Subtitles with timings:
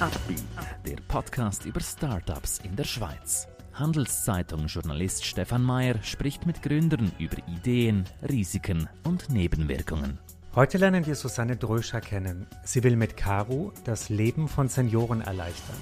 [0.00, 0.44] Upbeat,
[0.86, 3.48] der Podcast über Startups in der Schweiz.
[3.72, 10.20] Handelszeitung-Journalist Stefan Mayer spricht mit Gründern über Ideen, Risiken und Nebenwirkungen.
[10.54, 12.46] Heute lernen wir Susanne Dröscher kennen.
[12.62, 15.80] Sie will mit Caro das Leben von Senioren erleichtern.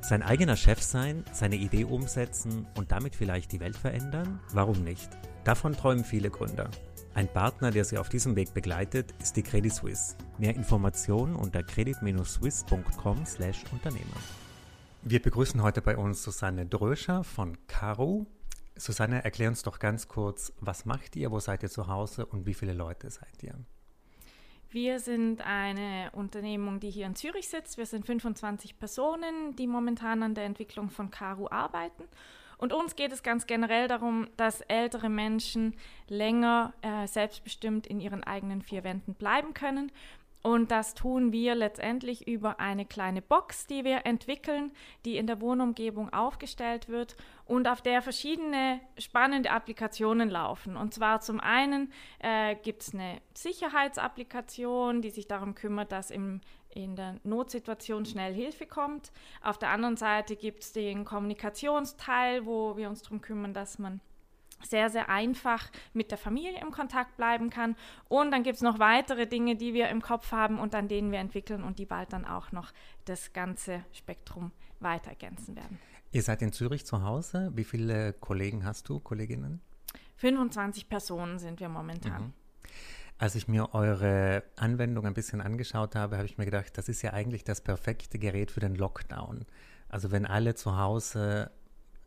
[0.00, 4.38] Sein eigener Chef sein, seine Idee umsetzen und damit vielleicht die Welt verändern?
[4.52, 5.08] Warum nicht?
[5.42, 6.70] Davon träumen viele Gründer.
[7.14, 10.16] Ein Partner, der Sie auf diesem Weg begleitet, ist die Credit Suisse.
[10.38, 14.16] Mehr Informationen unter credit-suisse.com/Unternehmer.
[15.02, 18.26] Wir begrüßen heute bei uns Susanne Dröscher von Caro.
[18.76, 22.44] Susanne, erklär uns doch ganz kurz, was macht ihr, wo seid ihr zu Hause und
[22.46, 23.54] wie viele Leute seid ihr?
[24.70, 27.78] Wir sind eine Unternehmung, die hier in Zürich sitzt.
[27.78, 32.04] Wir sind 25 Personen, die momentan an der Entwicklung von Caro arbeiten.
[32.58, 35.76] Und uns geht es ganz generell darum, dass ältere Menschen
[36.08, 39.90] länger äh, selbstbestimmt in ihren eigenen vier Wänden bleiben können
[40.42, 44.70] und das tun wir letztendlich über eine kleine Box, die wir entwickeln,
[45.04, 50.76] die in der Wohnumgebung aufgestellt wird und auf der verschiedene spannende Applikationen laufen.
[50.76, 56.40] Und zwar zum einen äh, gibt es eine Sicherheitsapplikation, die sich darum kümmert, dass im,
[56.74, 59.12] in der Notsituation schnell Hilfe kommt.
[59.42, 64.00] Auf der anderen Seite gibt es den Kommunikationsteil, wo wir uns darum kümmern, dass man
[64.64, 67.76] sehr, sehr einfach mit der Familie im Kontakt bleiben kann.
[68.08, 71.12] Und dann gibt es noch weitere Dinge, die wir im Kopf haben und an denen
[71.12, 72.72] wir entwickeln und die bald dann auch noch
[73.04, 75.78] das ganze Spektrum weiter ergänzen werden.
[76.10, 77.52] Ihr seid in Zürich zu Hause.
[77.54, 79.60] Wie viele Kollegen hast du, Kolleginnen?
[80.16, 82.22] 25 Personen sind wir momentan.
[82.22, 82.32] Mhm.
[83.18, 87.02] Als ich mir eure Anwendung ein bisschen angeschaut habe, habe ich mir gedacht, das ist
[87.02, 89.44] ja eigentlich das perfekte Gerät für den Lockdown.
[89.88, 91.50] Also wenn alle zu Hause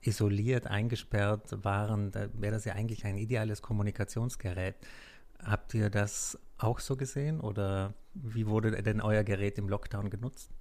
[0.02, 4.76] isoliert, eingesperrt waren, da wäre das ja eigentlich ein ideales Kommunikationsgerät.
[5.44, 10.52] Habt ihr das auch so gesehen oder wie wurde denn euer Gerät im Lockdown genutzt?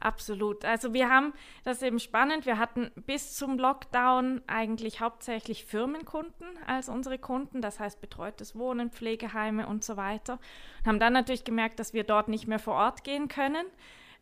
[0.00, 0.64] Absolut.
[0.64, 1.32] Also wir haben
[1.64, 2.46] das eben spannend.
[2.46, 8.90] Wir hatten bis zum Lockdown eigentlich hauptsächlich Firmenkunden als unsere Kunden, das heißt betreutes Wohnen,
[8.90, 10.38] Pflegeheime und so weiter.
[10.80, 13.66] Und haben dann natürlich gemerkt, dass wir dort nicht mehr vor Ort gehen können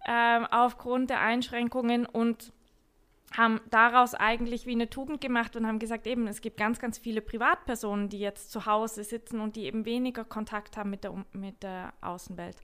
[0.04, 2.52] äh, aufgrund der Einschränkungen und
[3.36, 6.98] haben daraus eigentlich wie eine Tugend gemacht und haben gesagt, eben, es gibt ganz, ganz
[6.98, 11.14] viele Privatpersonen, die jetzt zu Hause sitzen und die eben weniger Kontakt haben mit der,
[11.32, 12.56] mit der Außenwelt.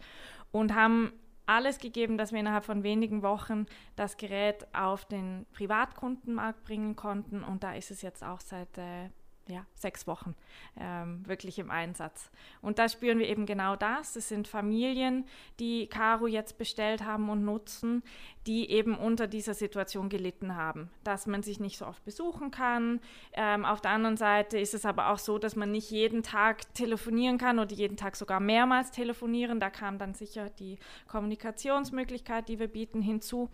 [0.53, 1.13] Und haben
[1.49, 3.67] alles gegeben, dass wir innerhalb von wenigen Wochen
[3.97, 7.43] das Gerät auf den Privatkundenmarkt bringen konnten.
[7.43, 9.11] Und da ist es jetzt auch seit äh,
[9.49, 10.35] ja, sechs Wochen
[10.79, 12.31] ähm, wirklich im Einsatz.
[12.61, 14.15] Und da spüren wir eben genau das.
[14.15, 15.25] Es sind Familien,
[15.59, 18.03] die Caro jetzt bestellt haben und nutzen,
[18.47, 23.01] die eben unter dieser Situation gelitten haben, dass man sich nicht so oft besuchen kann.
[23.33, 26.73] Ähm, auf der anderen Seite ist es aber auch so, dass man nicht jeden Tag
[26.75, 29.61] telefonieren kann oder jeden Tag sogar mehrmals telefonieren.
[29.61, 30.79] Da kam dann sicher die
[31.09, 33.49] Kommunikationsmöglichkeit, die wir bieten, hinzu.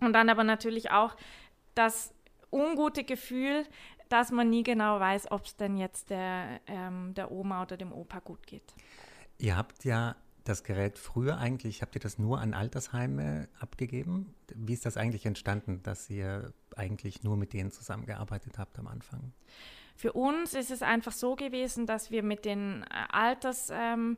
[0.00, 1.16] Und dann aber natürlich auch
[1.74, 2.14] das
[2.54, 3.66] ungute Gefühl,
[4.14, 7.92] dass man nie genau weiß, ob es denn jetzt der, ähm, der Oma oder dem
[7.92, 8.72] Opa gut geht.
[9.38, 10.14] Ihr habt ja
[10.44, 14.32] das Gerät früher eigentlich, habt ihr das nur an Altersheime abgegeben?
[14.54, 19.32] Wie ist das eigentlich entstanden, dass ihr eigentlich nur mit denen zusammengearbeitet habt am Anfang?
[19.96, 24.16] Für uns ist es einfach so gewesen, dass wir mit den äh, Alters, ähm,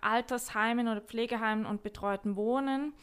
[0.00, 2.94] Altersheimen oder Pflegeheimen und betreuten Wohnen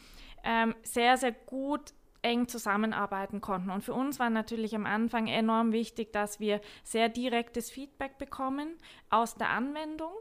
[0.42, 1.94] ähm, sehr, sehr gut
[2.26, 3.70] eng zusammenarbeiten konnten.
[3.70, 8.76] Und für uns war natürlich am Anfang enorm wichtig, dass wir sehr direktes Feedback bekommen
[9.10, 10.12] aus der Anwendung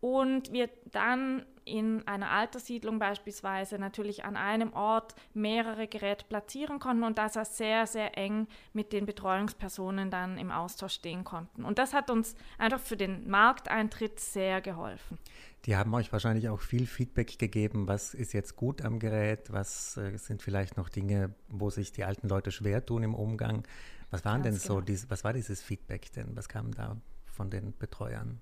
[0.00, 7.02] und wir dann in einer Alterssiedlung beispielsweise natürlich an einem Ort mehrere Geräte platzieren konnten
[7.02, 11.64] und dass wir sehr, sehr eng mit den Betreuungspersonen dann im Austausch stehen konnten.
[11.64, 15.18] Und das hat uns einfach für den Markteintritt sehr geholfen.
[15.64, 19.96] Die haben euch wahrscheinlich auch viel Feedback gegeben, was ist jetzt gut am Gerät, was
[19.96, 23.66] äh, sind vielleicht noch Dinge, wo sich die alten Leute schwer tun im Umgang.
[24.10, 24.80] Was waren Ganz denn genau.
[24.80, 26.36] so, dies, was war dieses Feedback denn?
[26.36, 28.40] Was kam da von den Betreuern?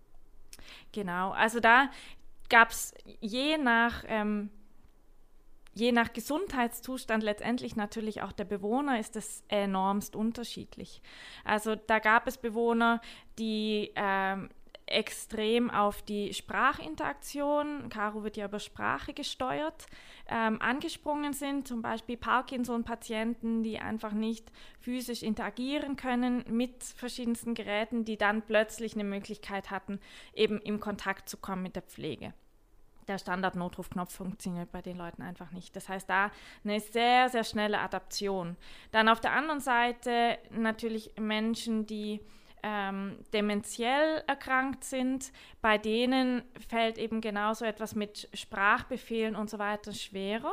[0.93, 1.91] Genau, also da
[2.49, 4.51] gab es je nach ähm,
[5.77, 11.03] je nach Gesundheitszustand letztendlich natürlich auch der Bewohner ist es enormst unterschiedlich.
[11.45, 13.03] Also da gab es Bewohner,
[13.39, 14.49] die ähm,
[14.87, 19.87] extrem auf die Sprachinteraktion, Caro wird ja über Sprache gesteuert,
[20.29, 28.05] ähm, angesprungen sind, zum Beispiel Parkinson-Patienten, die einfach nicht physisch interagieren können mit verschiedensten Geräten,
[28.05, 29.99] die dann plötzlich eine Möglichkeit hatten,
[30.33, 32.33] eben im Kontakt zu kommen mit der Pflege.
[33.09, 35.77] Der Standard-Notrufknopf funktioniert bei den Leuten einfach nicht.
[35.77, 36.31] Das heißt, da
[36.65, 38.57] eine sehr, sehr schnelle Adaption.
[38.91, 42.21] Dann auf der anderen Seite natürlich Menschen, die
[42.69, 45.33] ähm, dementiell erkrankt sind,
[45.63, 50.53] bei denen fällt eben genauso etwas mit Sprachbefehlen und so weiter schwerer.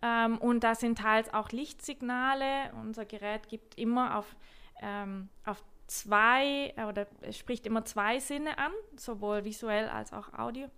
[0.00, 2.72] Ähm, und da sind teils auch Lichtsignale.
[2.80, 4.36] Unser Gerät gibt immer auf,
[4.80, 10.68] ähm, auf zwei oder spricht immer zwei Sinne an, sowohl visuell als auch Audio.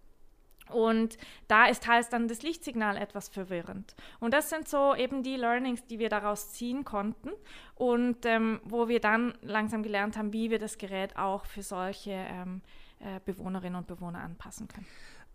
[0.70, 1.19] Und
[1.49, 3.94] da ist teils dann das Lichtsignal etwas verwirrend.
[4.20, 7.31] Und das sind so eben die Learnings, die wir daraus ziehen konnten
[7.75, 12.12] und ähm, wo wir dann langsam gelernt haben, wie wir das Gerät auch für solche
[12.12, 12.62] ähm,
[13.00, 14.87] äh, Bewohnerinnen und Bewohner anpassen können.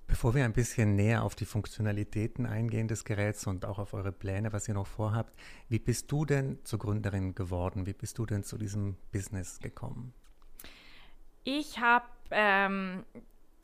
[0.07, 4.11] Bevor wir ein bisschen näher auf die Funktionalitäten eingehen des Geräts und auch auf eure
[4.11, 5.33] Pläne, was ihr noch vorhabt,
[5.67, 7.87] wie bist du denn zur Gründerin geworden?
[7.87, 10.13] Wie bist du denn zu diesem Business gekommen?
[11.43, 13.03] Ich habe ähm,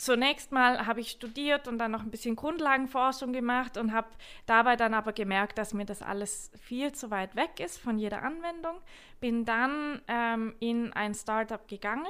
[0.02, 4.08] zunächst mal habe ich studiert und dann noch ein bisschen Grundlagenforschung gemacht und habe
[4.48, 8.24] dabei dann aber gemerkt, dass mir das alles viel zu weit weg ist von jeder
[8.24, 8.78] Anwendung.
[9.20, 12.08] Bin dann ähm, in ein Startup gegangen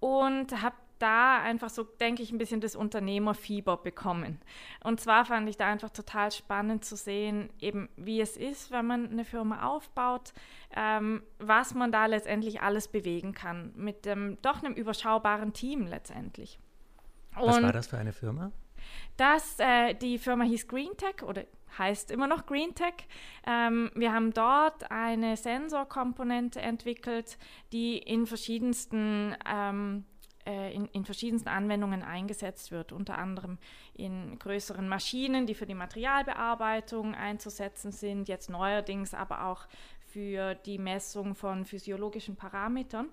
[0.00, 4.40] und habe da einfach so, denke ich, ein bisschen das Unternehmerfieber bekommen.
[4.82, 8.86] Und zwar fand ich da einfach total spannend zu sehen, eben wie es ist, wenn
[8.86, 10.32] man eine Firma aufbaut,
[10.74, 16.58] ähm, was man da letztendlich alles bewegen kann, mit dem doch einem überschaubaren Team letztendlich.
[17.36, 18.52] Was war das für eine Firma?
[19.16, 21.44] Das, äh, die Firma hieß GreenTech oder
[21.78, 23.06] heißt immer noch GreenTech.
[23.46, 27.38] Ähm, wir haben dort eine Sensorkomponente entwickelt,
[27.72, 30.04] die in verschiedensten ähm,
[30.46, 33.56] äh, in, in, verschiedensten Anwendungen eingesetzt wird, unter anderem
[33.94, 39.66] in größeren Maschinen, die für die Materialbearbeitung einzusetzen sind, jetzt neuerdings aber auch
[40.00, 43.08] für die Messung von physiologischen Parametern.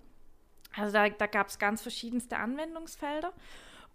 [0.76, 3.32] Also da, da gab es ganz verschiedenste Anwendungsfelder.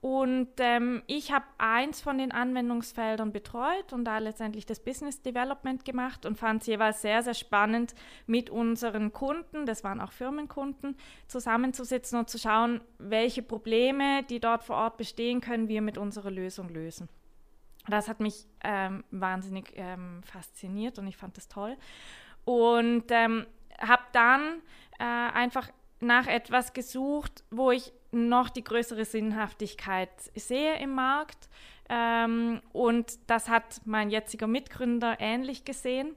[0.00, 5.84] Und ähm, ich habe eins von den Anwendungsfeldern betreut und da letztendlich das Business Development
[5.84, 7.94] gemacht und fand es jeweils sehr, sehr spannend,
[8.26, 10.96] mit unseren Kunden, das waren auch Firmenkunden,
[11.28, 16.30] zusammenzusitzen und zu schauen, welche Probleme, die dort vor Ort bestehen, können wir mit unserer
[16.30, 17.08] Lösung lösen.
[17.88, 21.76] Das hat mich ähm, wahnsinnig ähm, fasziniert und ich fand das toll.
[22.44, 23.46] Und ähm,
[23.80, 24.62] habe dann
[24.98, 25.70] äh, einfach
[26.00, 31.48] nach etwas gesucht, wo ich noch die größere Sinnhaftigkeit sehe im Markt.
[31.88, 36.16] Ähm, und das hat mein jetziger Mitgründer ähnlich gesehen.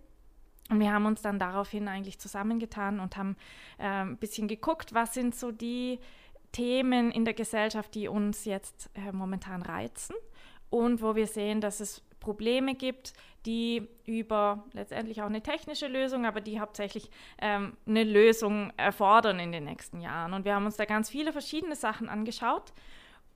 [0.69, 3.35] Und wir haben uns dann daraufhin eigentlich zusammengetan und haben
[3.79, 5.99] äh, ein bisschen geguckt, was sind so die
[6.51, 10.15] Themen in der Gesellschaft, die uns jetzt äh, momentan reizen
[10.69, 13.13] und wo wir sehen, dass es Probleme gibt,
[13.49, 17.09] die über letztendlich auch eine technische Lösung, aber die hauptsächlich
[17.41, 20.33] ähm, eine Lösung erfordern in den nächsten Jahren.
[20.33, 22.73] Und wir haben uns da ganz viele verschiedene Sachen angeschaut.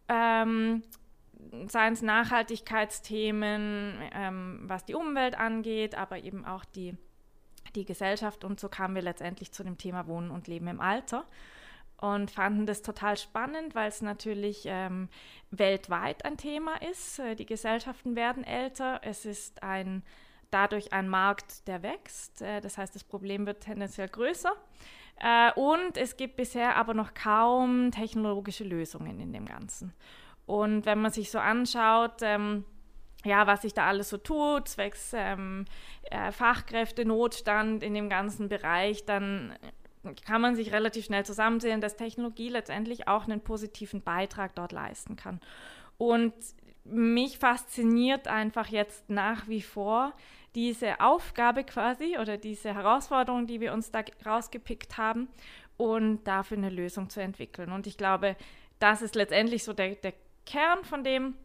[0.07, 0.83] Ähm,
[1.65, 6.95] seien es Nachhaltigkeitsthemen, ähm, was die Umwelt angeht, aber eben auch die,
[7.73, 8.43] die Gesellschaft.
[8.43, 11.25] Und so kamen wir letztendlich zu dem Thema Wohnen und Leben im Alter
[12.03, 15.07] und fanden das total spannend, weil es natürlich ähm,
[15.51, 17.19] weltweit ein Thema ist.
[17.19, 18.99] Äh, die Gesellschaften werden älter.
[19.03, 20.03] Es ist ein,
[20.51, 22.41] dadurch ein Markt, der wächst.
[22.41, 24.51] Äh, das heißt, das Problem wird tendenziell größer.
[25.21, 29.93] Äh, und es gibt bisher aber noch kaum technologische Lösungen in dem Ganzen.
[30.45, 32.65] Und wenn man sich so anschaut, ähm,
[33.23, 35.63] ja, was sich da alles so tut, zwecks ähm,
[36.11, 39.55] äh, Fachkräftenotstand in dem ganzen Bereich, dann
[40.25, 45.15] kann man sich relativ schnell zusammensehen, dass Technologie letztendlich auch einen positiven Beitrag dort leisten
[45.15, 45.39] kann.
[45.97, 46.33] Und
[46.83, 50.13] mich fasziniert einfach jetzt nach wie vor
[50.55, 55.29] diese Aufgabe quasi oder diese Herausforderung, die wir uns da rausgepickt haben
[55.77, 57.71] und dafür eine Lösung zu entwickeln.
[57.71, 58.35] Und ich glaube,
[58.79, 60.13] das ist letztendlich so der, der
[60.45, 61.35] Kern von dem,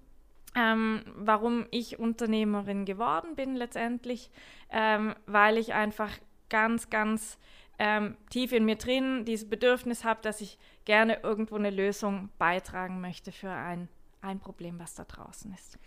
[0.54, 4.30] ähm, warum ich Unternehmerin geworden bin letztendlich,
[4.71, 6.11] ähm, weil ich einfach
[6.49, 7.38] ganz, ganz
[7.78, 13.00] ähm, tief in mir drin dieses Bedürfnis habe, dass ich gerne irgendwo eine Lösung beitragen
[13.00, 13.88] möchte für ein,
[14.20, 15.78] ein Problem, was da draußen ist.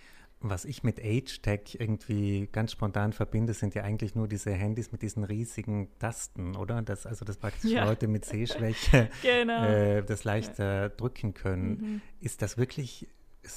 [0.44, 5.04] Was ich mit Age-Tech irgendwie ganz spontan verbinde, sind ja eigentlich nur diese Handys mit
[5.04, 6.82] diesen riesigen Tasten, oder?
[6.82, 7.86] Das, also, dass praktisch ja.
[7.86, 9.64] Leute mit Sehschwäche genau.
[9.66, 10.90] äh, das leichter ja.
[10.90, 11.70] drücken können.
[11.70, 12.02] Mhm.
[12.22, 13.08] Ist das wirklich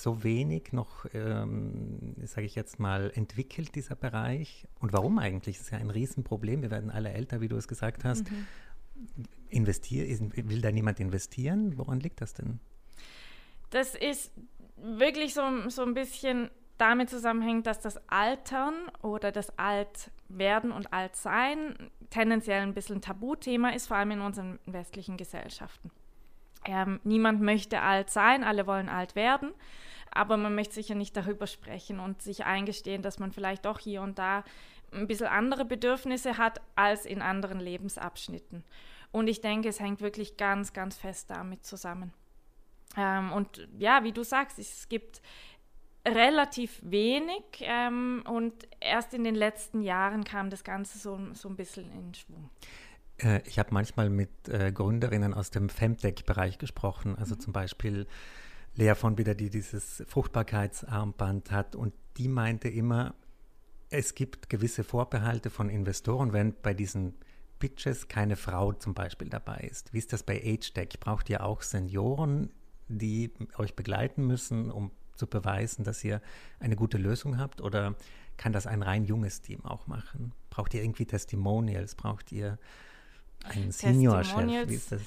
[0.02, 4.66] so wenig noch, ähm, sage ich jetzt mal, entwickelt, dieser Bereich?
[4.80, 5.58] Und warum eigentlich?
[5.58, 6.62] Das ist ja ein Riesenproblem.
[6.62, 8.30] Wir werden alle älter, wie du es gesagt hast.
[8.30, 8.46] Mhm.
[9.48, 11.76] Investier, will da niemand investieren?
[11.78, 12.60] Woran liegt das denn?
[13.70, 14.32] Das ist
[14.76, 21.90] wirklich so, so ein bisschen damit zusammenhängt, dass das Altern oder das Altwerden und Altsein
[22.10, 25.90] tendenziell ein bisschen ein Tabuthema ist, vor allem in unseren westlichen Gesellschaften.
[26.64, 29.52] Ähm, niemand möchte alt sein, alle wollen alt werden,
[30.10, 34.02] aber man möchte sicher nicht darüber sprechen und sich eingestehen, dass man vielleicht doch hier
[34.02, 34.44] und da
[34.92, 38.64] ein bisschen andere Bedürfnisse hat als in anderen Lebensabschnitten.
[39.12, 42.12] Und ich denke, es hängt wirklich ganz, ganz fest damit zusammen.
[42.96, 45.20] Ähm, und ja, wie du sagst, es gibt
[46.06, 51.56] relativ wenig ähm, und erst in den letzten Jahren kam das Ganze so, so ein
[51.56, 52.50] bisschen in Schwung.
[53.18, 57.40] Äh, ich habe manchmal mit äh, Gründerinnen aus dem Femtech-Bereich gesprochen, also mhm.
[57.40, 58.06] zum Beispiel
[58.74, 63.14] Lea von wieder, die dieses Fruchtbarkeitsarmband hat und die meinte immer,
[63.90, 67.14] es gibt gewisse Vorbehalte von Investoren, wenn bei diesen
[67.60, 69.92] Pitches keine Frau zum Beispiel dabei ist.
[69.92, 70.98] Wie ist das bei AgeTech?
[70.98, 72.50] Braucht ihr auch Senioren,
[72.88, 76.20] die euch begleiten müssen, um zu beweisen, dass ihr
[76.58, 77.60] eine gute Lösung habt?
[77.60, 77.94] Oder
[78.36, 80.32] kann das ein rein junges Team auch machen?
[80.50, 81.94] Braucht ihr irgendwie Testimonials?
[81.94, 82.58] Braucht ihr
[83.44, 84.68] einen Senior-Chef?
[84.68, 85.02] Wie ist das?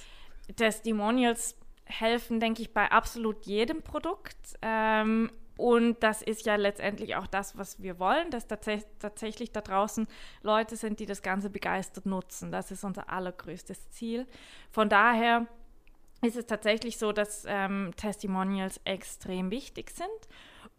[0.56, 4.38] Testimonials helfen, denke ich, bei absolut jedem Produkt.
[4.62, 9.62] Ähm, und das ist ja letztendlich auch das, was wir wollen, dass tats tatsächlich da
[9.62, 10.08] draußen
[10.44, 12.52] Leute sind, die das Ganze begeistert nutzen.
[12.52, 14.28] Das ist unser allergrößtes Ziel.
[14.70, 15.48] Von daher
[16.22, 20.08] ist es tatsächlich so, dass ähm, Testimonials extrem wichtig sind.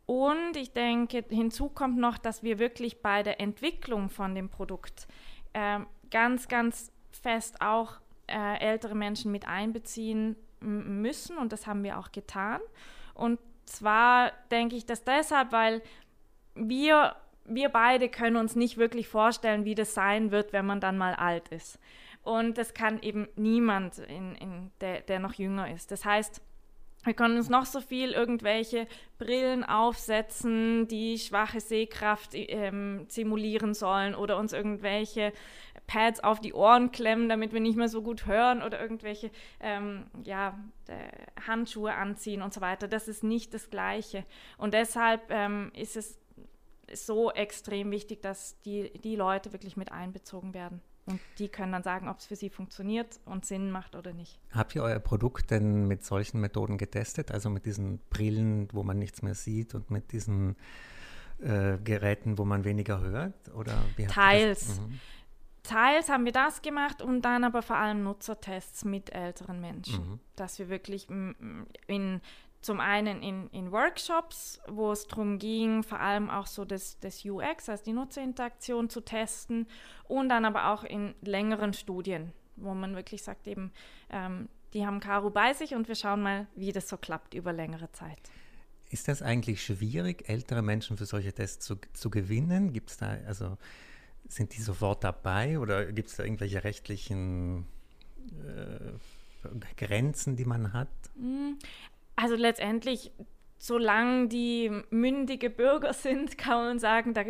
[0.07, 5.07] Und ich denke, hinzu kommt noch, dass wir wirklich bei der Entwicklung von dem Produkt
[5.53, 11.39] äh, ganz, ganz fest auch äh, ältere Menschen mit einbeziehen müssen.
[11.39, 12.61] Und das haben wir auch getan.
[13.15, 15.83] Und zwar denke ich das deshalb, weil
[16.55, 20.99] wir, wir beide können uns nicht wirklich vorstellen, wie das sein wird, wenn man dann
[20.99, 21.79] mal alt ist.
[22.23, 25.91] Und das kann eben niemand, in, in der, der noch jünger ist.
[25.91, 26.43] Das heißt,
[27.05, 28.87] wir können uns noch so viel irgendwelche
[29.19, 35.33] Brillen aufsetzen, die schwache Sehkraft ähm, simulieren sollen oder uns irgendwelche
[35.87, 40.07] Pads auf die Ohren klemmen, damit wir nicht mehr so gut hören oder irgendwelche ähm,
[40.25, 42.89] ja, äh, Handschuhe anziehen und so weiter.
[42.89, 44.25] Das ist nicht das Gleiche.
[44.59, 46.19] Und deshalb ähm, ist es
[46.93, 50.83] so extrem wichtig, dass die, die Leute wirklich mit einbezogen werden.
[51.09, 54.39] Und die können dann sagen, ob es für sie funktioniert und Sinn macht oder nicht.
[54.53, 57.31] Habt ihr euer Produkt denn mit solchen Methoden getestet?
[57.31, 60.57] Also mit diesen Brillen, wo man nichts mehr sieht und mit diesen
[61.41, 63.55] äh, Geräten, wo man weniger hört?
[63.55, 64.81] Oder Teils.
[64.81, 65.01] Mhm.
[65.63, 70.21] Teils haben wir das gemacht und dann aber vor allem Nutzertests mit älteren Menschen, mhm.
[70.37, 72.21] dass wir wirklich in
[72.61, 77.25] zum einen in, in Workshops, wo es darum ging, vor allem auch so das, das
[77.25, 79.69] UX, also die Nutzerinteraktion zu testen
[80.05, 83.73] und dann aber auch in längeren Studien, wo man wirklich sagt, eben,
[84.11, 87.53] ähm, die haben Karo bei sich und wir schauen mal, wie das so klappt über
[87.53, 88.19] längere Zeit.
[88.91, 92.73] Ist das eigentlich schwierig, ältere Menschen für solche Tests zu, zu gewinnen?
[92.73, 93.57] Gibt es da, also
[94.29, 97.67] sind die sofort dabei oder gibt es da irgendwelche rechtlichen
[98.45, 98.93] äh,
[99.77, 100.89] Grenzen, die man hat?
[102.21, 103.13] Also letztendlich,
[103.59, 107.23] solange die mündige Bürger sind, kann man sagen, da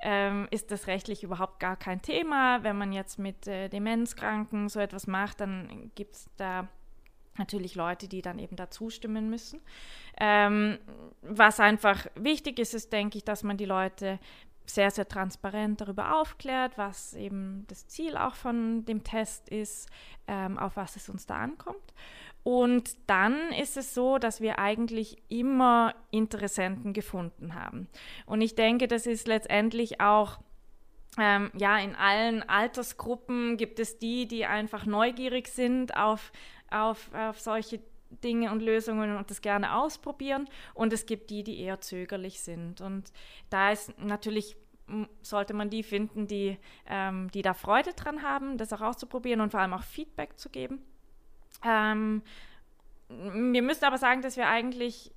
[0.00, 2.62] ähm, ist das rechtlich überhaupt gar kein Thema.
[2.62, 6.68] Wenn man jetzt mit äh, Demenzkranken so etwas macht, dann gibt es da
[7.38, 9.62] natürlich Leute, die dann eben da zustimmen müssen.
[10.20, 10.78] Ähm,
[11.22, 14.18] was einfach wichtig ist, ist, denke ich, dass man die Leute
[14.66, 19.88] sehr, sehr transparent darüber aufklärt, was eben das Ziel auch von dem Test ist,
[20.26, 21.94] ähm, auf was es uns da ankommt.
[22.44, 27.88] Und dann ist es so, dass wir eigentlich immer Interessenten gefunden haben.
[28.26, 30.38] Und ich denke, das ist letztendlich auch
[31.18, 36.32] ähm, ja, in allen Altersgruppen gibt es die, die einfach neugierig sind auf,
[36.70, 37.80] auf, auf solche
[38.22, 40.48] Dinge und Lösungen und das gerne ausprobieren.
[40.74, 42.80] Und es gibt die, die eher zögerlich sind.
[42.80, 43.12] Und
[43.48, 44.56] da ist natürlich,
[45.22, 49.50] sollte man die finden, die, ähm, die da Freude dran haben, das auch auszuprobieren und
[49.50, 50.82] vor allem auch Feedback zu geben.
[51.62, 52.22] Ähm,
[53.08, 55.12] wir müssen aber sagen, dass wir eigentlich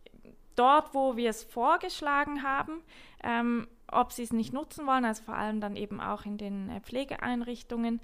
[0.56, 2.82] dort, wo wir es vorgeschlagen haben,
[3.24, 6.70] ähm, ob sie es nicht nutzen wollen, also vor allem dann eben auch in den
[6.70, 8.02] äh, Pflegeeinrichtungen,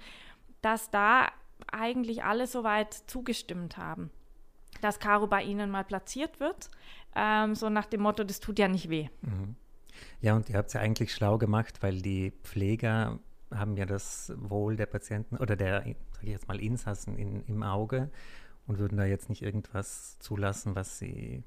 [0.62, 1.28] dass da
[1.70, 4.10] eigentlich alle soweit zugestimmt haben,
[4.80, 6.70] dass Caro bei ihnen mal platziert wird,
[7.14, 9.08] ähm, so nach dem Motto, das tut ja nicht weh.
[9.22, 9.56] Mhm.
[10.20, 13.18] Ja, und ihr habt es ja eigentlich schlau gemacht, weil die Pfleger
[13.54, 17.62] haben ja das Wohl der Patienten oder der, sage ich jetzt mal, Insassen in, im
[17.62, 18.10] Auge
[18.66, 21.42] und würden da jetzt nicht irgendwas zulassen, was sie,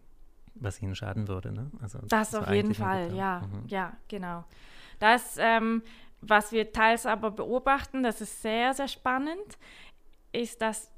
[0.55, 1.51] was ihnen schaden würde.
[1.51, 1.71] Ne?
[1.81, 3.67] Also das, das auf jeden Fall, ja, mhm.
[3.67, 4.45] ja, genau.
[4.99, 5.83] Das, ähm,
[6.21, 9.57] was wir teils aber beobachten, das ist sehr, sehr spannend,
[10.31, 10.91] ist, dass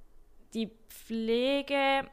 [0.53, 2.07] die Pflege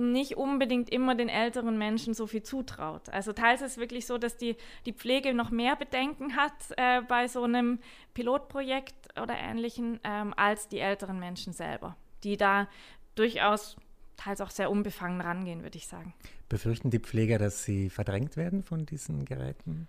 [0.00, 3.08] nicht unbedingt immer den älteren Menschen so viel zutraut.
[3.10, 7.02] Also teils ist es wirklich so, dass die, die Pflege noch mehr Bedenken hat äh,
[7.02, 7.78] bei so einem
[8.14, 12.68] Pilotprojekt oder ähnlichen ähm, als die älteren Menschen selber, die da
[13.14, 13.76] durchaus
[14.16, 16.14] teils auch sehr unbefangen rangehen, würde ich sagen.
[16.48, 19.88] Befürchten die Pfleger, dass sie verdrängt werden von diesen Geräten?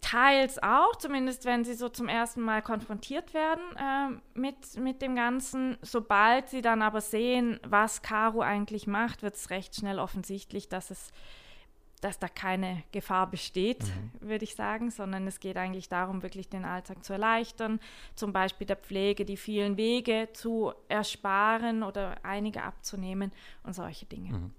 [0.00, 5.16] Teils auch, zumindest wenn sie so zum ersten Mal konfrontiert werden äh, mit, mit dem
[5.16, 5.76] Ganzen.
[5.82, 10.90] Sobald sie dann aber sehen, was Caro eigentlich macht, wird es recht schnell offensichtlich, dass
[10.90, 11.10] es
[12.00, 14.28] dass da keine Gefahr besteht, mhm.
[14.28, 17.80] würde ich sagen, sondern es geht eigentlich darum, wirklich den Alltag zu erleichtern,
[18.14, 23.32] zum Beispiel der Pflege die vielen Wege zu ersparen oder einige abzunehmen
[23.64, 24.32] und solche Dinge.
[24.32, 24.54] Mhm.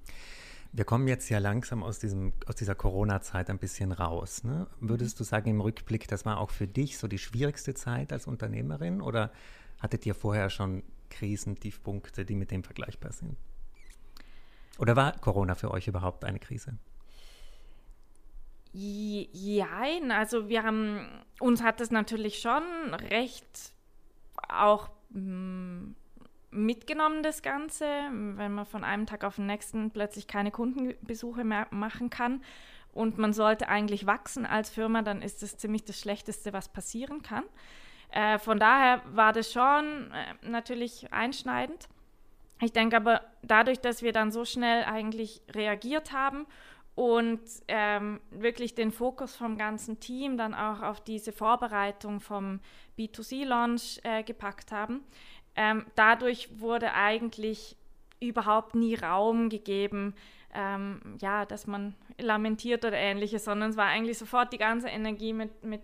[0.72, 4.44] Wir kommen jetzt ja langsam aus, diesem, aus dieser Corona-Zeit ein bisschen raus.
[4.44, 4.68] Ne?
[4.80, 8.28] Würdest du sagen, im Rückblick, das war auch für dich so die schwierigste Zeit als
[8.28, 9.32] Unternehmerin oder
[9.80, 13.36] hattet ihr vorher schon Krisen, Tiefpunkte, die mit dem vergleichbar sind?
[14.78, 16.78] Oder war Corona für euch überhaupt eine Krise?
[18.72, 21.10] Jein, also wir haben,
[21.40, 23.74] uns hat es natürlich schon recht
[24.48, 25.92] auch mm,
[26.52, 31.68] mitgenommen, das Ganze, wenn man von einem Tag auf den nächsten plötzlich keine Kundenbesuche mehr
[31.72, 32.42] machen kann
[32.94, 37.22] und man sollte eigentlich wachsen als Firma, dann ist das ziemlich das Schlechteste, was passieren
[37.22, 37.44] kann.
[38.12, 41.88] Äh, von daher war das schon äh, natürlich einschneidend.
[42.62, 46.46] Ich denke aber, dadurch, dass wir dann so schnell eigentlich reagiert haben
[46.96, 47.40] und
[47.70, 52.60] ähm, wirklich den Fokus vom ganzen Team dann auch auf diese Vorbereitung vom
[52.98, 55.06] B2C-Launch äh, gepackt haben.
[55.62, 57.76] Ähm, dadurch wurde eigentlich
[58.22, 60.16] überhaupt nie Raum gegeben,
[60.54, 65.34] ähm, ja, dass man lamentiert oder ähnliches, sondern es war eigentlich sofort die ganze Energie
[65.34, 65.82] mit, mit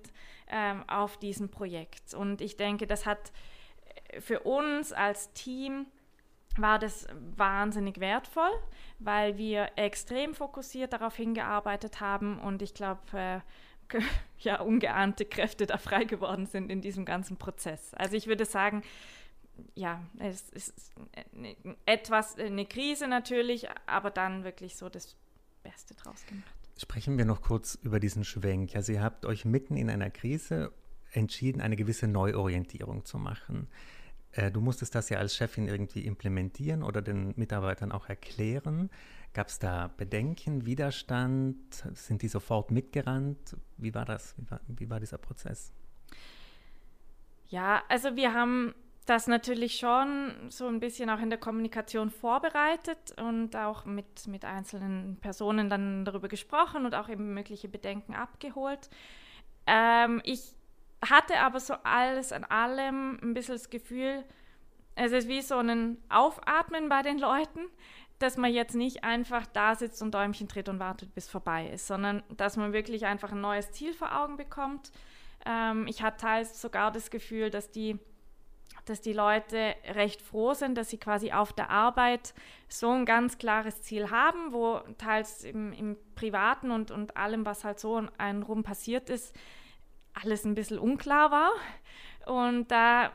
[0.48, 2.14] ähm, auf diesem Projekt.
[2.14, 3.34] Und ich denke, das hat
[4.20, 5.88] für uns als Team
[6.56, 7.06] war das
[7.36, 8.52] wahnsinnig wertvoll,
[9.00, 13.40] weil wir extrem fokussiert darauf hingearbeitet haben und ich glaube, äh,
[14.40, 17.94] ja, ungeahnte Kräfte da frei geworden sind in diesem ganzen Prozess.
[17.96, 18.84] Also ich würde sagen,
[19.74, 20.94] ja, es ist
[21.86, 25.16] etwas eine Krise natürlich, aber dann wirklich so das
[25.64, 26.54] Beste draus gemacht.
[26.78, 28.76] Sprechen wir noch kurz über diesen Schwenk.
[28.76, 30.72] Also ihr habt euch mitten in einer Krise
[31.12, 33.68] entschieden, eine gewisse Neuorientierung zu machen.
[34.32, 38.90] Äh, du musstest das ja als Chefin irgendwie implementieren oder den Mitarbeitern auch erklären.
[39.34, 41.58] Gab es da Bedenken, Widerstand?
[41.94, 43.58] Sind die sofort mitgerannt?
[43.78, 44.36] Wie war das?
[44.38, 45.74] Wie war, wie war dieser Prozess?
[47.48, 48.74] Ja, also wir haben
[49.06, 54.46] das natürlich schon so ein bisschen auch in der Kommunikation vorbereitet und auch mit, mit
[54.46, 58.90] einzelnen Personen dann darüber gesprochen und auch eben mögliche Bedenken abgeholt.
[59.68, 60.54] Ähm, ich
[61.08, 64.24] hatte aber so alles an allem ein bisschen das Gefühl,
[64.96, 67.60] es ist wie so ein Aufatmen bei den Leuten,
[68.20, 71.88] dass man jetzt nicht einfach da sitzt und Däumchen dreht und wartet, bis vorbei ist,
[71.88, 74.92] sondern dass man wirklich einfach ein neues Ziel vor Augen bekommt.
[75.46, 78.00] Ähm, ich hatte teils sogar das Gefühl, dass die,
[78.86, 82.34] dass die Leute recht froh sind, dass sie quasi auf der Arbeit
[82.68, 87.64] so ein ganz klares Ziel haben, wo teils im, im Privaten und, und allem, was
[87.64, 89.36] halt so einen rum passiert ist,
[90.14, 91.52] alles ein bisschen unklar war.
[92.26, 93.12] Und da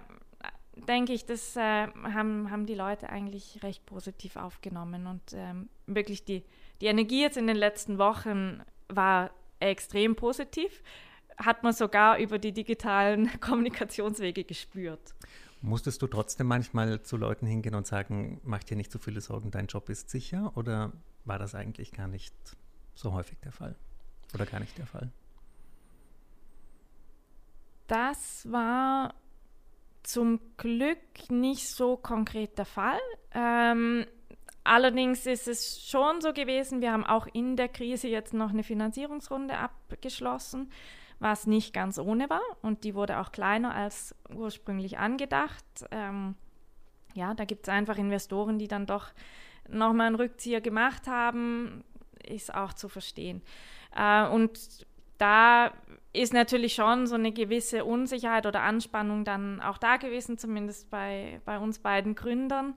[0.77, 5.07] denke ich, das äh, haben, haben die Leute eigentlich recht positiv aufgenommen.
[5.07, 6.45] Und ähm, wirklich die,
[6.81, 10.83] die Energie jetzt in den letzten Wochen war extrem positiv.
[11.37, 15.15] Hat man sogar über die digitalen Kommunikationswege gespürt.
[15.63, 19.51] Musstest du trotzdem manchmal zu Leuten hingehen und sagen, mach dir nicht so viele Sorgen,
[19.51, 20.53] dein Job ist sicher?
[20.57, 20.93] Oder
[21.25, 22.35] war das eigentlich gar nicht
[22.95, 23.77] so häufig der Fall?
[24.35, 25.11] Oder gar nicht der Fall?
[27.89, 29.15] Das war
[30.03, 33.01] zum Glück nicht so konkret der Fall.
[33.33, 34.07] Ähm,
[34.65, 38.63] allerdings ist es schon so gewesen, wir haben auch in der Krise jetzt noch eine
[38.63, 40.71] Finanzierungsrunde abgeschlossen,
[41.21, 45.65] was nicht ganz ohne war und die wurde auch kleiner als ursprünglich angedacht.
[45.91, 46.35] Ähm,
[47.15, 49.13] ja, da gibt es einfach Investoren, die dann doch
[49.69, 51.85] nochmal einen Rückzieher gemacht haben,
[52.27, 53.43] ist auch zu verstehen.
[53.95, 54.87] Äh, und
[55.19, 55.73] da
[56.13, 61.41] ist natürlich schon so eine gewisse Unsicherheit oder Anspannung dann auch da gewesen, zumindest bei,
[61.45, 62.75] bei uns beiden Gründern.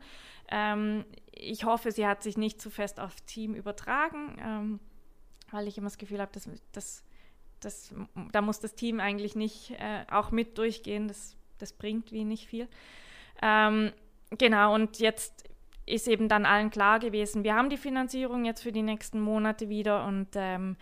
[0.49, 4.79] Ähm, ich hoffe, sie hat sich nicht zu fest aufs Team übertragen, ähm,
[5.51, 7.03] weil ich immer das Gefühl habe, dass, dass,
[7.65, 7.93] dass,
[8.31, 11.07] da muss das Team eigentlich nicht äh, auch mit durchgehen.
[11.07, 12.67] Das, das bringt wie nicht viel.
[13.41, 13.91] Ähm,
[14.37, 15.49] genau, und jetzt
[15.85, 19.69] ist eben dann allen klar gewesen, wir haben die Finanzierung jetzt für die nächsten Monate
[19.69, 20.77] wieder und ähm,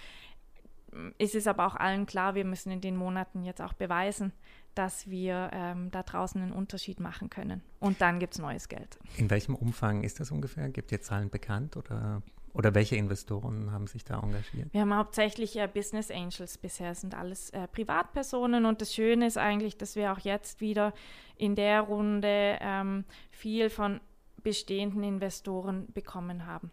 [1.18, 4.32] ist es aber auch allen klar, wir müssen in den Monaten jetzt auch beweisen,
[4.76, 7.62] dass wir ähm, da draußen einen Unterschied machen können.
[7.80, 9.00] Und dann gibt es neues Geld.
[9.18, 10.70] In welchem Umfang ist das ungefähr?
[10.70, 12.22] Gibt ihr Zahlen bekannt oder,
[12.54, 14.74] oder welche Investoren haben sich da engagiert?
[14.74, 18.66] Wir haben hauptsächlich äh, Business Angels bisher, sind alles äh, Privatpersonen.
[18.66, 20.94] Und das Schöne ist eigentlich, dass wir auch jetzt wieder
[21.38, 24.02] in der Runde ähm, viel von
[24.44, 26.72] bestehenden Investoren bekommen haben.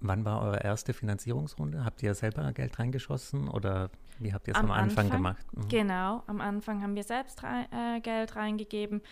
[0.00, 1.84] Wann war eure erste Finanzierungsrunde?
[1.84, 5.46] Habt ihr selber Geld reingeschossen oder wie habt ihr es am, am Anfang, Anfang, gemacht?
[5.52, 5.68] Mhm.
[5.68, 9.02] Genau, am Anfang haben wir selbst rein, äh, Geld reingegeben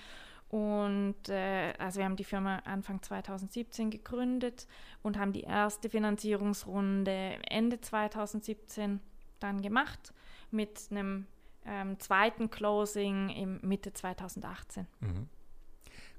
[0.48, 4.68] Und äh, also wir haben die Firma Anfang 2017 gegründet
[5.02, 9.00] und haben die erste Finanzierungsrunde Ende 2017
[9.40, 10.12] dann gemacht
[10.50, 11.26] mit einem
[11.66, 14.86] ähm, zweiten Closing im Mitte 2018.
[15.00, 15.28] Mhm.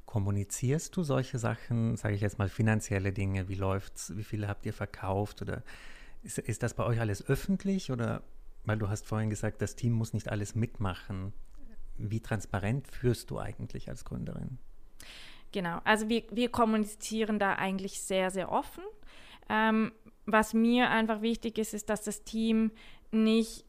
[0.05, 4.65] Kommunizierst du solche Sachen, sage ich jetzt mal finanzielle Dinge, wie läuft's, wie viel habt
[4.65, 5.63] ihr verkauft oder
[6.23, 8.21] ist, ist das bei euch alles öffentlich oder
[8.65, 11.33] weil du hast vorhin gesagt, das Team muss nicht alles mitmachen.
[11.97, 14.57] Wie transparent führst du eigentlich als Gründerin?
[15.51, 18.83] Genau, also wir, wir kommunizieren da eigentlich sehr, sehr offen.
[19.49, 19.93] Ähm,
[20.25, 22.71] was mir einfach wichtig ist, ist, dass das Team
[23.11, 23.63] nicht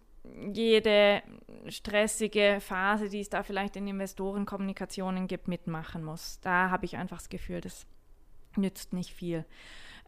[0.53, 1.23] jede
[1.69, 6.41] stressige Phase, die es da vielleicht in Investorenkommunikationen gibt, mitmachen muss.
[6.41, 7.87] Da habe ich einfach das Gefühl, das
[8.57, 9.45] nützt nicht viel.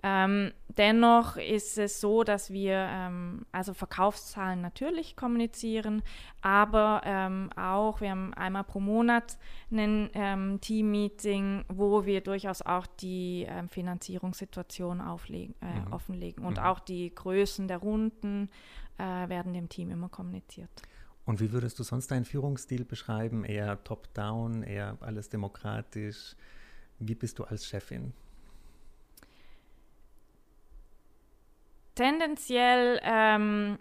[0.02, 6.02] Ähm, dennoch ist es so, dass wir ähm, also Verkaufszahlen natürlich kommunizieren,
[6.40, 9.38] aber ähm, auch, wir haben einmal pro Monat
[9.72, 15.92] ein ähm, Team-Meeting, wo wir durchaus auch die ähm, Finanzierungssituation auflegen, äh, mhm.
[15.92, 16.64] offenlegen und mhm.
[16.64, 18.48] auch die Größen der Runden
[18.98, 20.70] äh, werden dem Team immer kommuniziert.
[21.24, 23.44] Und wie würdest du sonst deinen Führungsstil beschreiben?
[23.44, 26.36] Eher top-down, eher alles demokratisch?
[26.98, 28.14] Wie bist du als Chefin?
[31.98, 33.76] Tendenziell ähm,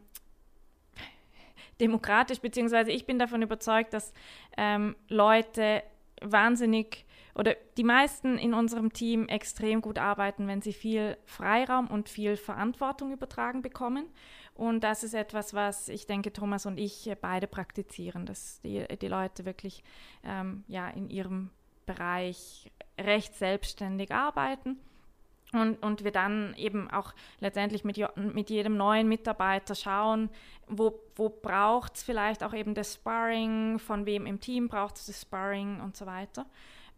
[1.80, 4.12] demokratisch, beziehungsweise ich bin davon überzeugt, dass
[4.58, 5.84] ähm, Leute
[6.22, 12.10] wahnsinnig oder die meisten in unserem Team extrem gut arbeiten, wenn sie viel Freiraum und
[12.10, 14.08] viel Verantwortung übertragen bekommen.
[14.56, 19.08] Und das ist etwas, was ich denke, Thomas und ich beide praktizieren, dass die, die
[19.08, 19.84] Leute wirklich
[20.24, 21.52] ähm, ja, in ihrem
[21.86, 24.80] Bereich recht selbstständig arbeiten
[25.54, 30.30] und, und wir dann eben auch letztendlich mit, mit jedem neuen Mitarbeiter schauen,
[30.68, 35.06] wo, wo braucht es vielleicht auch eben das Sparring, von wem im Team braucht es
[35.06, 36.46] das Sparring und so weiter.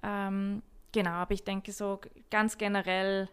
[0.02, 3.30] Ähm, genau, aber ich denke so ganz generell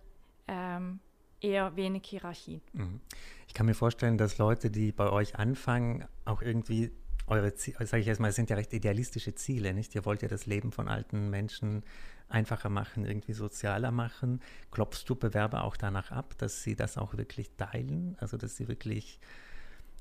[0.49, 1.01] ähm,
[1.41, 2.61] eher wenig Hierarchie.
[2.73, 3.01] Mhm.
[3.49, 6.93] Ich kann mir vorstellen, dass Leute, die bei euch anfangen, auch irgendwie
[7.27, 9.95] eure Ziele, sage ich erstmal, sind ja recht idealistische Ziele, nicht?
[9.95, 11.85] Ihr wollt ja das Leben von alten Menschen
[12.29, 14.41] einfacher machen, irgendwie sozialer machen.
[14.71, 18.17] Klopfst du Bewerber auch danach ab, dass sie das auch wirklich teilen?
[18.21, 19.21] Also, dass sie wirklich,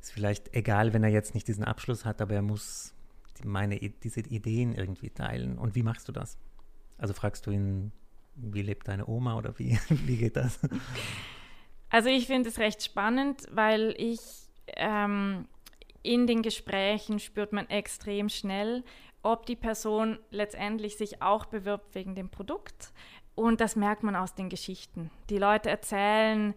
[0.02, 2.94] ist vielleicht egal, wenn er jetzt nicht diesen Abschluss hat, aber er muss
[3.44, 5.58] meine, diese Ideen irgendwie teilen.
[5.58, 6.38] Und wie machst du das?
[6.98, 7.92] Also fragst du ihn,
[8.36, 10.60] wie lebt deine Oma oder wie, wie geht das?
[11.90, 14.20] Also ich finde es recht spannend, weil ich
[14.68, 15.48] ähm,
[16.04, 18.84] in den Gesprächen spürt man extrem schnell,
[19.26, 22.94] ob die Person letztendlich sich auch bewirbt wegen dem Produkt.
[23.34, 25.10] Und das merkt man aus den Geschichten.
[25.30, 26.54] Die Leute erzählen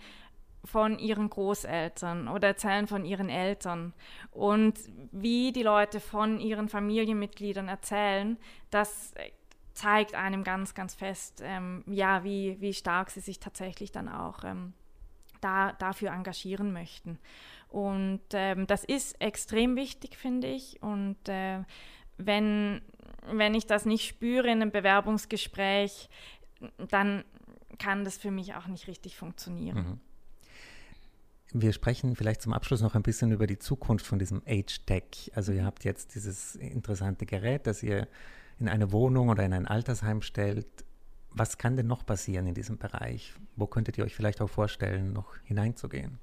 [0.65, 3.95] von ihren Großeltern oder erzählen von ihren Eltern.
[4.31, 4.79] Und
[5.11, 8.37] wie die Leute von ihren Familienmitgliedern erzählen,
[8.71, 9.15] das
[9.73, 14.45] zeigt einem ganz, ganz fest, ähm, ja, wie, wie stark sie sich tatsächlich dann auch
[14.45, 14.75] ähm,
[15.41, 17.19] da, dafür engagieren möchten.
[17.69, 20.83] Und ähm, das ist extrem wichtig, finde ich.
[20.83, 21.63] Und äh,
[22.19, 22.83] wenn,
[23.31, 26.09] wenn ich das nicht spüre in einem Bewerbungsgespräch,
[26.77, 27.25] dann
[27.79, 29.77] kann das für mich auch nicht richtig funktionieren.
[29.77, 30.01] Mhm.
[31.53, 35.33] Wir sprechen vielleicht zum Abschluss noch ein bisschen über die Zukunft von diesem Age-Tech.
[35.35, 38.07] Also ihr habt jetzt dieses interessante Gerät, das ihr
[38.59, 40.67] in eine Wohnung oder in ein Altersheim stellt.
[41.31, 43.33] Was kann denn noch passieren in diesem Bereich?
[43.57, 46.19] Wo könntet ihr euch vielleicht auch vorstellen, noch hineinzugehen?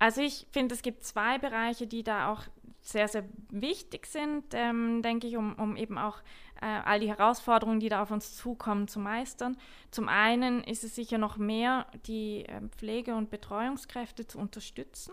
[0.00, 2.44] Also ich finde, es gibt zwei Bereiche, die da auch
[2.80, 6.18] sehr, sehr wichtig sind, ähm, denke ich, um, um eben auch
[6.62, 9.58] äh, all die Herausforderungen, die da auf uns zukommen, zu meistern.
[9.90, 15.12] Zum einen ist es sicher noch mehr, die äh, Pflege- und Betreuungskräfte zu unterstützen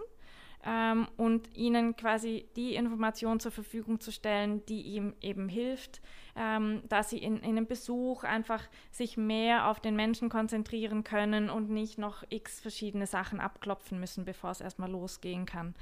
[0.66, 6.02] ähm, und ihnen quasi die Information zur Verfügung zu stellen, die ihm eben hilft,
[6.38, 11.50] ähm, dass sie in, in einem Besuch einfach sich mehr auf den Menschen konzentrieren können
[11.50, 15.74] und nicht noch x verschiedene Sachen abklopfen müssen, bevor es erstmal losgehen kann.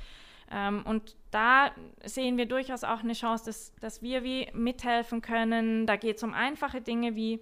[0.52, 1.72] Ähm, und da
[2.04, 5.86] sehen wir durchaus auch eine Chance, dass, dass wir wie mithelfen können.
[5.86, 7.40] Da geht es um einfache Dinge wie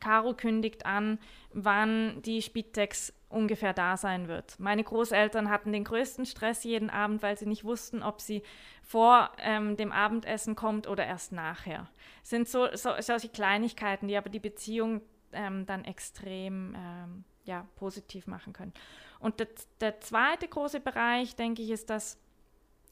[0.00, 1.18] Caro kündigt an,
[1.52, 4.58] wann die Spitex ungefähr da sein wird.
[4.58, 8.42] Meine Großeltern hatten den größten Stress jeden Abend, weil sie nicht wussten, ob sie
[8.82, 11.88] vor ähm, dem Abendessen kommt oder erst nachher.
[12.22, 15.00] Es sind so, so, solche Kleinigkeiten, die aber die Beziehung
[15.32, 18.74] ähm, dann extrem ähm, ja, positiv machen können.
[19.20, 19.48] Und der,
[19.80, 22.18] der zweite große Bereich, denke ich, ist, dass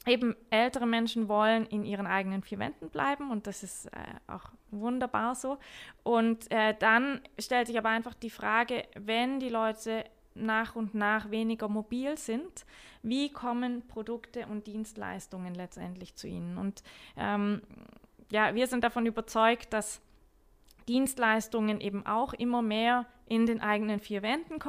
[0.05, 4.49] eben ältere Menschen wollen in ihren eigenen vier Wänden bleiben und das ist äh, auch
[4.71, 5.57] wunderbar so.
[6.03, 10.05] Und äh, dann stellt sich aber einfach die Frage, wenn die Leute
[10.39, 12.65] nach und nach weniger mobil sind,
[13.01, 16.57] wie kommen Produkte und Dienstleistungen letztendlich zu ihnen?
[16.57, 16.83] Und
[17.17, 17.61] ähm,
[18.31, 20.01] ja, wir sind davon überzeugt, dass
[20.87, 24.59] Dienstleistungen eben auch immer mehr in den eigenen vier Wänden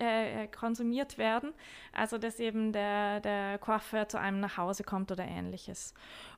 [0.00, 1.52] äh, äh, konsumiert werden.
[1.92, 5.92] Also dass eben der, der Coiffeur zu einem nach Hause kommt oder ähnliches.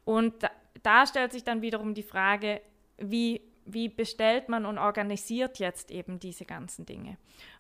[0.05, 0.51] Und da,
[0.83, 2.63] da stellt sich dann wiederum die Frage,
[2.97, 7.19] wie wie bestellt man und organisiert jetzt eben diese ganzen Dinge.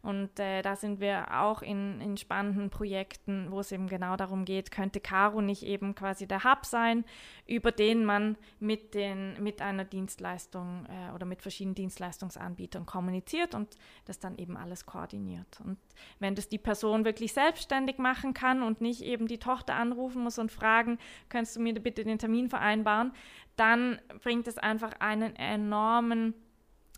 [0.09, 4.47] Und äh, da sind wir auch in, in spannenden Projekten, wo es eben genau darum
[4.47, 7.05] geht, könnte Caro nicht eben quasi der Hub sein,
[7.47, 13.77] über den man mit, den, mit einer Dienstleistung äh, oder mit verschiedenen Dienstleistungsanbietern kommuniziert und
[14.07, 15.61] das dann eben alles koordiniert.
[15.63, 15.77] Und
[16.21, 20.39] wenn das die Person wirklich selbstständig machen kann und nicht eben die Tochter anrufen muss
[20.39, 20.97] und fragen,
[21.29, 23.13] könntest du mir bitte den Termin vereinbaren,
[23.57, 26.33] dann bringt es einfach einen enormen,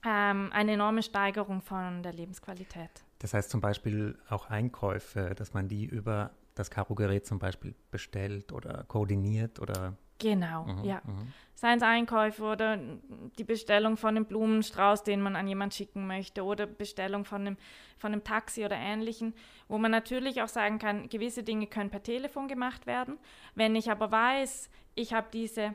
[0.05, 2.91] ähm, eine enorme Steigerung von der Lebensqualität.
[3.19, 8.53] Das heißt zum Beispiel auch Einkäufe, dass man die über das Karo-Gerät zum Beispiel bestellt
[8.53, 11.01] oder koordiniert oder Genau, mhm, ja.
[11.07, 11.33] Mhm.
[11.55, 12.79] Seien es Einkäufe oder
[13.39, 17.57] die Bestellung von einem Blumenstrauß, den man an jemanden schicken möchte, oder Bestellung von einem,
[17.99, 19.35] von einem Taxi oder ähnlichen,
[19.67, 23.19] wo man natürlich auch sagen kann, gewisse Dinge können per Telefon gemacht werden.
[23.55, 25.75] Wenn ich aber weiß, ich habe diese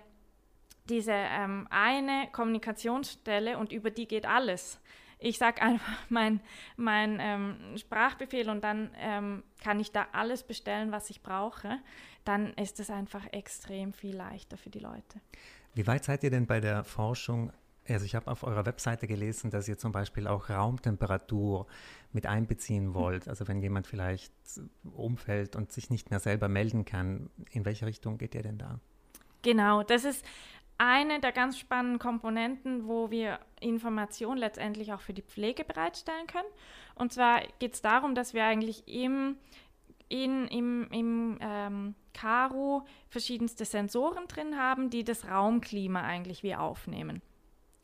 [0.89, 4.79] diese ähm, eine Kommunikationsstelle und über die geht alles.
[5.19, 6.39] Ich sage einfach mein,
[6.77, 11.79] mein ähm, Sprachbefehl und dann ähm, kann ich da alles bestellen, was ich brauche.
[12.23, 15.19] Dann ist es einfach extrem viel leichter für die Leute.
[15.73, 17.51] Wie weit seid ihr denn bei der Forschung?
[17.87, 21.67] Also ich habe auf eurer Webseite gelesen, dass ihr zum Beispiel auch Raumtemperatur
[22.13, 23.27] mit einbeziehen wollt.
[23.27, 24.33] Also wenn jemand vielleicht
[24.83, 28.79] umfällt und sich nicht mehr selber melden kann, in welche Richtung geht ihr denn da?
[29.43, 30.25] Genau, das ist
[30.77, 36.47] eine der ganz spannenden Komponenten, wo wir Informationen letztendlich auch für die Pflege bereitstellen können.
[36.95, 39.37] Und zwar geht es darum, dass wir eigentlich im,
[40.09, 47.21] in, im, im ähm, Karo verschiedenste Sensoren drin haben, die das Raumklima eigentlich wie aufnehmen.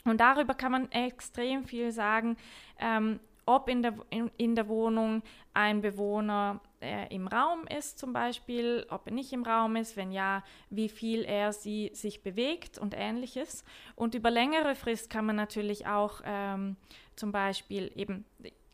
[0.04, 2.38] Und darüber kann man extrem viel sagen,
[2.80, 3.20] ähm,
[3.56, 5.22] ob in der, in, in der Wohnung
[5.54, 10.12] ein Bewohner äh, im Raum ist zum Beispiel, ob er nicht im Raum ist, wenn
[10.12, 13.64] ja, wie viel er sie sich bewegt und ähnliches.
[13.96, 16.78] Und über längere Frist kann man natürlich auch ähm,
[17.16, 18.26] zum Beispiel eben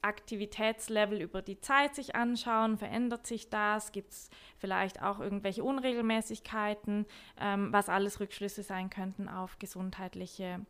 [0.02, 7.06] Aktivitätslevel über die Zeit sich anschauen, verändert sich das, gibt es vielleicht auch irgendwelche Unregelmäßigkeiten,
[7.40, 10.66] ähm, was alles Rückschlüsse sein könnten auf gesundheitliche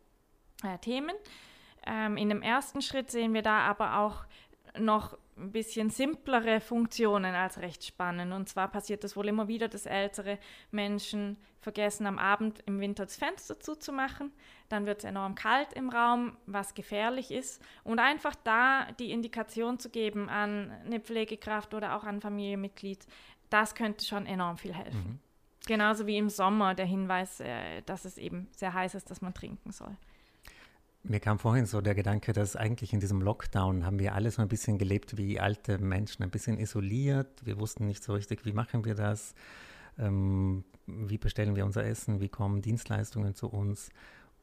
[0.64, 1.16] äh, Themen.
[1.88, 4.26] Ähm, in dem ersten Schritt sehen wir da aber auch
[4.78, 8.34] noch ein bisschen simplere Funktionen als recht spannend.
[8.34, 10.40] Und zwar passiert es wohl immer wieder, dass ältere
[10.72, 14.32] Menschen vergessen, am Abend im Winter das Fenster zuzumachen.
[14.70, 17.62] Dann wird es enorm kalt im Raum, was gefährlich ist.
[17.84, 23.06] Und einfach da die Indikation zu geben an eine Pflegekraft oder auch an ein Familienmitglied,
[23.50, 25.08] das könnte schon enorm viel helfen.
[25.08, 25.20] Mhm.
[25.68, 29.34] Genauso wie im Sommer der Hinweis, äh, dass es eben sehr heiß ist, dass man
[29.34, 29.96] trinken soll.
[31.10, 34.42] Mir kam vorhin so der Gedanke, dass eigentlich in diesem Lockdown haben wir alle so
[34.42, 37.46] ein bisschen gelebt wie alte Menschen, ein bisschen isoliert.
[37.46, 39.34] Wir wussten nicht so richtig, wie machen wir das,
[39.98, 43.90] ähm, wie bestellen wir unser Essen, wie kommen Dienstleistungen zu uns.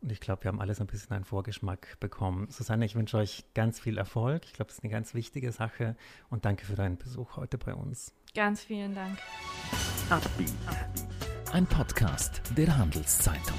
[0.01, 2.49] Und ich glaube, wir haben alle so ein bisschen einen Vorgeschmack bekommen.
[2.51, 4.47] Susanne, ich wünsche euch ganz viel Erfolg.
[4.47, 5.97] Ich glaube, das ist eine ganz wichtige Sache.
[6.31, 8.15] Und danke für deinen Besuch heute bei uns.
[8.35, 9.19] Ganz vielen Dank.
[11.53, 13.59] Ein Podcast der Handelszeitung.